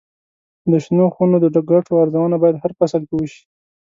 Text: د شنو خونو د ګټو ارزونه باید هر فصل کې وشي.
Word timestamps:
د 0.71 0.71
شنو 0.83 1.05
خونو 1.15 1.37
د 1.41 1.57
ګټو 1.71 1.93
ارزونه 2.03 2.35
باید 2.43 2.61
هر 2.63 2.71
فصل 2.79 3.01
کې 3.07 3.15
وشي. 3.17 3.41